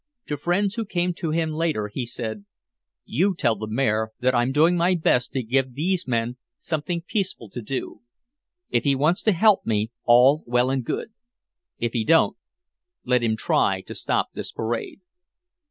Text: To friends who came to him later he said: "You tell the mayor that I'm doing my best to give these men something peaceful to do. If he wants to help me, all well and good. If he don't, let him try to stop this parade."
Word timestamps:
To 0.25 0.35
friends 0.35 0.73
who 0.73 0.83
came 0.85 1.13
to 1.13 1.29
him 1.29 1.51
later 1.51 1.87
he 1.87 2.07
said: 2.07 2.45
"You 3.05 3.35
tell 3.35 3.55
the 3.55 3.67
mayor 3.69 4.09
that 4.19 4.33
I'm 4.33 4.51
doing 4.51 4.75
my 4.75 4.95
best 4.95 5.31
to 5.33 5.43
give 5.43 5.75
these 5.75 6.07
men 6.07 6.37
something 6.57 7.03
peaceful 7.03 7.51
to 7.51 7.61
do. 7.61 8.01
If 8.71 8.83
he 8.83 8.95
wants 8.95 9.21
to 9.21 9.31
help 9.31 9.63
me, 9.63 9.91
all 10.05 10.43
well 10.47 10.71
and 10.71 10.83
good. 10.83 11.11
If 11.77 11.93
he 11.93 12.03
don't, 12.03 12.35
let 13.05 13.21
him 13.21 13.37
try 13.37 13.81
to 13.81 13.93
stop 13.93 14.29
this 14.33 14.51
parade." 14.51 15.01